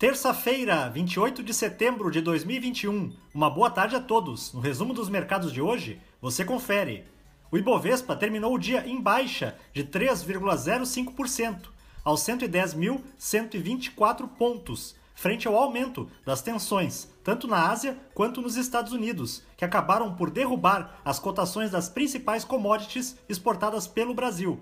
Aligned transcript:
Terça-feira, 0.00 0.88
28 0.88 1.42
de 1.42 1.52
setembro 1.52 2.10
de 2.10 2.22
2021. 2.22 3.12
Uma 3.34 3.50
boa 3.50 3.68
tarde 3.68 3.96
a 3.96 4.00
todos. 4.00 4.50
No 4.54 4.58
resumo 4.58 4.94
dos 4.94 5.10
mercados 5.10 5.52
de 5.52 5.60
hoje, 5.60 6.00
você 6.22 6.42
confere. 6.42 7.04
O 7.52 7.58
Ibovespa 7.58 8.16
terminou 8.16 8.54
o 8.54 8.58
dia 8.58 8.88
em 8.88 8.98
baixa 8.98 9.58
de 9.74 9.84
3,05%, 9.84 11.68
aos 12.02 12.22
110.124 12.22 14.26
pontos, 14.26 14.96
frente 15.14 15.46
ao 15.46 15.54
aumento 15.54 16.08
das 16.24 16.40
tensões, 16.40 17.06
tanto 17.22 17.46
na 17.46 17.68
Ásia 17.68 17.94
quanto 18.14 18.40
nos 18.40 18.56
Estados 18.56 18.94
Unidos, 18.94 19.42
que 19.54 19.66
acabaram 19.66 20.14
por 20.14 20.30
derrubar 20.30 20.98
as 21.04 21.18
cotações 21.18 21.70
das 21.70 21.90
principais 21.90 22.42
commodities 22.42 23.18
exportadas 23.28 23.86
pelo 23.86 24.14
Brasil. 24.14 24.58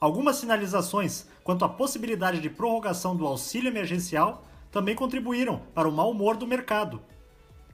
Algumas 0.00 0.36
sinalizações 0.36 1.26
quanto 1.42 1.64
à 1.64 1.68
possibilidade 1.68 2.40
de 2.40 2.48
prorrogação 2.48 3.16
do 3.16 3.26
auxílio 3.26 3.68
emergencial 3.68 4.44
também 4.78 4.94
contribuíram 4.94 5.60
para 5.74 5.88
o 5.88 5.92
mau 5.92 6.12
humor 6.12 6.36
do 6.36 6.46
mercado. 6.46 7.02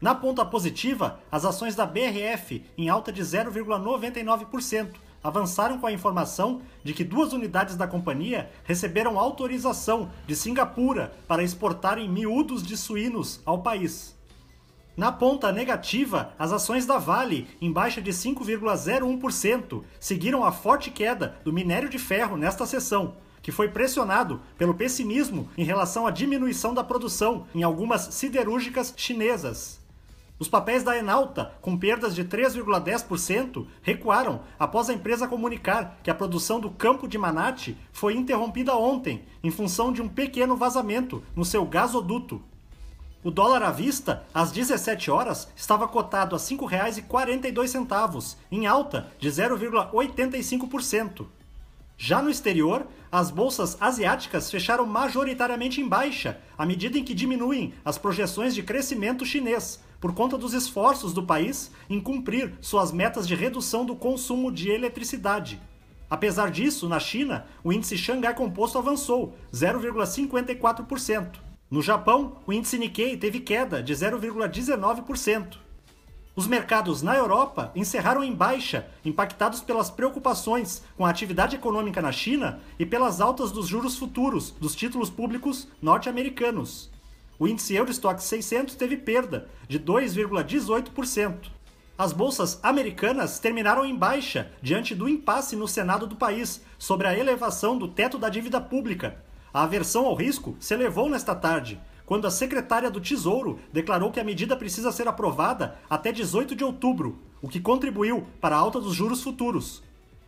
Na 0.00 0.16
ponta 0.16 0.44
positiva, 0.44 1.20
as 1.30 1.44
ações 1.44 1.76
da 1.76 1.86
BRF, 1.86 2.64
em 2.76 2.88
alta 2.88 3.12
de 3.12 3.22
0,99%, 3.22 4.96
avançaram 5.22 5.78
com 5.78 5.86
a 5.86 5.92
informação 5.92 6.60
de 6.82 6.92
que 6.92 7.04
duas 7.04 7.32
unidades 7.32 7.76
da 7.76 7.86
companhia 7.86 8.50
receberam 8.64 9.16
autorização 9.16 10.10
de 10.26 10.34
Singapura 10.34 11.12
para 11.28 11.44
exportarem 11.44 12.08
miúdos 12.08 12.64
de 12.64 12.76
suínos 12.76 13.40
ao 13.46 13.62
país. 13.62 14.16
Na 14.96 15.12
ponta 15.12 15.52
negativa, 15.52 16.34
as 16.36 16.50
ações 16.50 16.84
da 16.84 16.98
Vale, 16.98 17.46
em 17.60 17.72
baixa 17.72 18.02
de 18.02 18.10
5,01%, 18.10 19.84
seguiram 20.00 20.44
a 20.44 20.50
forte 20.50 20.90
queda 20.90 21.36
do 21.44 21.52
minério 21.52 21.88
de 21.88 21.98
ferro 21.98 22.36
nesta 22.36 22.66
sessão, 22.66 23.14
que 23.42 23.52
foi 23.52 23.68
pressionado 23.68 24.40
pelo 24.56 24.74
pessimismo 24.74 25.48
em 25.56 25.64
relação 25.64 26.06
à 26.06 26.10
diminuição 26.10 26.72
da 26.72 26.84
produção 26.84 27.46
em 27.54 27.62
algumas 27.62 28.14
siderúrgicas 28.14 28.94
chinesas. 28.96 29.78
Os 30.38 30.48
papéis 30.48 30.84
da 30.84 30.96
Enalta, 30.96 31.52
com 31.60 31.76
perdas 31.76 32.14
de 32.14 32.24
3,10%, 32.24 33.66
recuaram 33.82 34.42
após 34.56 34.88
a 34.88 34.94
empresa 34.94 35.26
comunicar 35.26 35.98
que 36.00 36.10
a 36.10 36.14
produção 36.14 36.60
do 36.60 36.70
campo 36.70 37.08
de 37.08 37.18
Manate 37.18 37.76
foi 37.92 38.14
interrompida 38.14 38.76
ontem 38.76 39.24
em 39.42 39.50
função 39.50 39.92
de 39.92 40.00
um 40.00 40.08
pequeno 40.08 40.56
vazamento 40.56 41.24
no 41.34 41.44
seu 41.44 41.64
gasoduto. 41.64 42.40
O 43.24 43.32
dólar 43.32 43.64
à 43.64 43.72
vista, 43.72 44.24
às 44.32 44.52
17 44.52 45.10
horas, 45.10 45.48
estava 45.56 45.88
cotado 45.88 46.36
a 46.36 46.38
R$ 46.38 46.44
5,42, 46.44 48.36
em 48.52 48.64
alta 48.64 49.12
de 49.18 49.28
0,85%. 49.28 51.26
Já 52.00 52.22
no 52.22 52.30
exterior, 52.30 52.86
as 53.10 53.28
bolsas 53.28 53.76
asiáticas 53.80 54.48
fecharam 54.48 54.86
majoritariamente 54.86 55.80
em 55.80 55.88
baixa, 55.88 56.40
à 56.56 56.64
medida 56.64 56.96
em 56.96 57.02
que 57.02 57.12
diminuem 57.12 57.74
as 57.84 57.98
projeções 57.98 58.54
de 58.54 58.62
crescimento 58.62 59.26
chinês, 59.26 59.82
por 60.00 60.14
conta 60.14 60.38
dos 60.38 60.54
esforços 60.54 61.12
do 61.12 61.24
país 61.24 61.72
em 61.90 62.00
cumprir 62.00 62.54
suas 62.60 62.92
metas 62.92 63.26
de 63.26 63.34
redução 63.34 63.84
do 63.84 63.96
consumo 63.96 64.52
de 64.52 64.70
eletricidade. 64.70 65.60
Apesar 66.08 66.52
disso, 66.52 66.88
na 66.88 67.00
China, 67.00 67.46
o 67.64 67.72
índice 67.72 67.98
Xangai 67.98 68.32
Composto 68.32 68.78
avançou 68.78 69.36
0,54%. 69.52 71.40
No 71.68 71.82
Japão, 71.82 72.38
o 72.46 72.52
índice 72.52 72.78
Nikkei 72.78 73.16
teve 73.16 73.40
queda 73.40 73.82
de 73.82 73.92
0,19%. 73.92 75.58
Os 76.38 76.46
mercados 76.46 77.02
na 77.02 77.16
Europa 77.16 77.72
encerraram 77.74 78.22
em 78.22 78.32
baixa, 78.32 78.86
impactados 79.04 79.60
pelas 79.60 79.90
preocupações 79.90 80.84
com 80.96 81.04
a 81.04 81.10
atividade 81.10 81.56
econômica 81.56 82.00
na 82.00 82.12
China 82.12 82.60
e 82.78 82.86
pelas 82.86 83.20
altas 83.20 83.50
dos 83.50 83.66
juros 83.66 83.98
futuros 83.98 84.52
dos 84.52 84.76
títulos 84.76 85.10
públicos 85.10 85.66
norte-americanos. 85.82 86.92
O 87.40 87.48
índice 87.48 87.74
Eurostock 87.74 88.22
600 88.22 88.76
teve 88.76 88.96
perda 88.96 89.48
de 89.66 89.80
2,18%. 89.80 91.50
As 91.98 92.12
bolsas 92.12 92.60
americanas 92.62 93.40
terminaram 93.40 93.84
em 93.84 93.96
baixa 93.96 94.52
diante 94.62 94.94
do 94.94 95.08
impasse 95.08 95.56
no 95.56 95.66
Senado 95.66 96.06
do 96.06 96.14
país 96.14 96.60
sobre 96.78 97.08
a 97.08 97.18
elevação 97.18 97.76
do 97.76 97.88
teto 97.88 98.16
da 98.16 98.28
dívida 98.28 98.60
pública. 98.60 99.20
A 99.52 99.64
aversão 99.64 100.06
ao 100.06 100.14
risco 100.14 100.56
se 100.60 100.72
elevou 100.72 101.10
nesta 101.10 101.34
tarde, 101.34 101.80
quando 102.08 102.26
a 102.26 102.30
secretária 102.30 102.90
do 102.90 103.02
Tesouro 103.02 103.58
declarou 103.70 104.10
que 104.10 104.18
a 104.18 104.24
medida 104.24 104.56
precisa 104.56 104.90
ser 104.90 105.06
aprovada 105.06 105.78
até 105.90 106.10
18 106.10 106.56
de 106.56 106.64
outubro, 106.64 107.18
o 107.42 107.46
que 107.46 107.60
contribuiu 107.60 108.26
para 108.40 108.56
a 108.56 108.58
alta 108.58 108.80
dos 108.80 108.94
juros 108.94 109.22
futuros. 109.22 109.82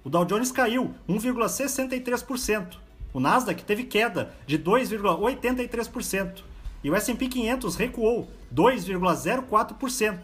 O 0.05 0.11
Dow 0.11 0.27
Jones 0.27 0.53
caiu 0.53 0.95
1,63%. 1.09 2.77
O 3.15 3.19
Nasdaq 3.19 3.65
teve 3.65 3.85
queda 3.85 4.35
de 4.47 4.59
2,83% 4.59 6.43
e 6.85 6.91
o 6.91 6.95
S&P 6.95 7.27
500 7.27 7.75
recuou 7.77 8.29
2,04%. 8.55 10.19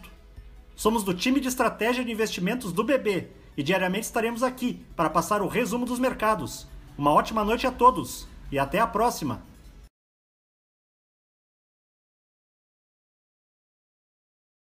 Somos 0.75 1.03
do 1.03 1.11
time 1.11 1.39
de 1.39 1.47
estratégia 1.47 2.05
de 2.05 2.11
investimentos 2.11 2.71
do 2.71 2.83
BB 2.83 3.29
e 3.57 3.63
diariamente 3.63 4.05
estaremos 4.05 4.43
aqui 4.43 4.85
para 4.95 5.09
passar 5.09 5.41
o 5.41 5.47
resumo 5.47 5.87
dos 5.87 5.97
mercados. 5.97 6.67
Uma 6.95 7.11
ótima 7.11 7.43
noite 7.43 7.65
a 7.65 7.71
todos 7.71 8.27
e 8.51 8.59
até 8.59 8.79
a 8.79 8.85
próxima! 8.85 9.56